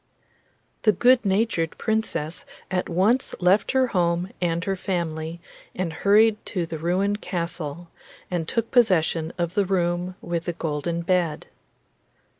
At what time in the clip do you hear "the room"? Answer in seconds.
9.53-10.15